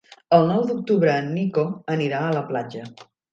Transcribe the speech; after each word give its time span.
El 0.35 0.45
nou 0.51 0.63
d'octubre 0.69 1.11
en 1.23 1.27
Nico 1.35 1.67
anirà 1.97 2.23
a 2.23 2.33
la 2.39 2.43
platja. 2.49 2.89